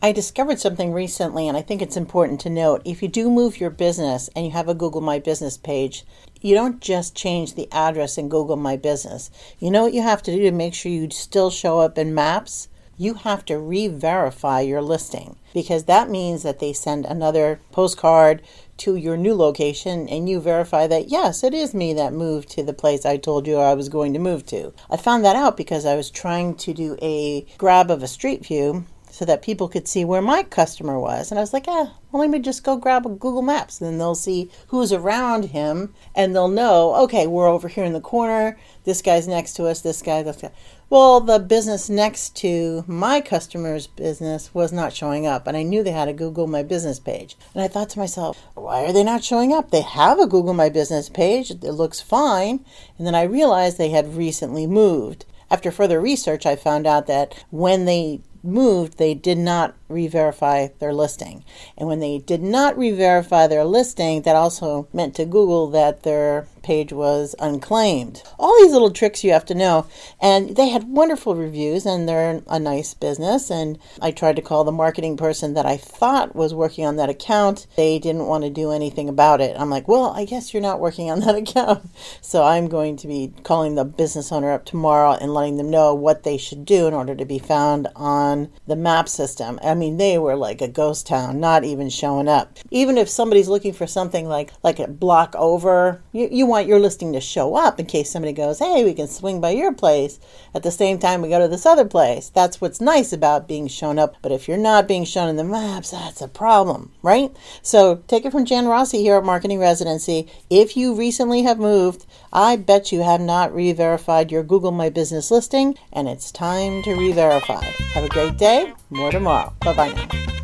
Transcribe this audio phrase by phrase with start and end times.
[0.00, 2.82] I discovered something recently, and I think it's important to note.
[2.84, 6.04] If you do move your business and you have a Google My Business page,
[6.40, 9.28] you don't just change the address in Google My Business.
[9.58, 12.14] You know what you have to do to make sure you still show up in
[12.14, 12.68] maps?
[12.96, 18.40] You have to re verify your listing because that means that they send another postcard
[18.76, 22.62] to your new location and you verify that yes, it is me that moved to
[22.62, 24.72] the place I told you I was going to move to.
[24.88, 28.46] I found that out because I was trying to do a grab of a street
[28.46, 28.84] view
[29.18, 31.32] so that people could see where my customer was.
[31.32, 33.80] And I was like, ah, well, let me just go grab a Google Maps.
[33.80, 37.94] And then they'll see who's around him and they'll know, okay, we're over here in
[37.94, 38.56] the corner.
[38.84, 39.80] This guy's next to us.
[39.80, 40.52] This guy, this guy.
[40.88, 45.48] Well, the business next to my customer's business was not showing up.
[45.48, 47.36] And I knew they had a Google My Business page.
[47.54, 49.72] And I thought to myself, why are they not showing up?
[49.72, 51.50] They have a Google My Business page.
[51.50, 52.64] It looks fine.
[52.96, 55.24] And then I realized they had recently moved.
[55.50, 60.68] After further research, I found out that when they moved, they did not re verify
[60.78, 61.44] their listing.
[61.76, 66.02] And when they did not re verify their listing, that also meant to Google that
[66.02, 68.22] their page was unclaimed.
[68.38, 69.86] All these little tricks you have to know.
[70.20, 73.50] And they had wonderful reviews, and they're a nice business.
[73.50, 77.08] And I tried to call the marketing person that I thought was working on that
[77.08, 77.66] account.
[77.76, 79.56] They didn't want to do anything about it.
[79.58, 81.88] I'm like, well, I guess you're not working on that account.
[82.20, 85.94] So I'm going to be calling the business owner up tomorrow and letting them know
[85.94, 89.58] what they should do in order to be found on the map system.
[89.78, 92.58] Mean, they were like a ghost town, not even showing up.
[92.70, 96.78] Even if somebody's looking for something like like a block over, you, you want your
[96.78, 100.18] listing to show up in case somebody goes, hey, we can swing by your place.
[100.54, 102.28] At the same time, we go to this other place.
[102.28, 104.16] That's what's nice about being shown up.
[104.22, 107.34] But if you're not being shown in the maps, that's a problem, right?
[107.62, 110.28] So take it from Jan Rossi here at Marketing Residency.
[110.50, 114.90] If you recently have moved, I bet you have not re verified your Google My
[114.90, 117.64] Business listing, and it's time to re verify.
[117.94, 118.72] Have a great day.
[118.90, 120.37] 么着么，拜拜。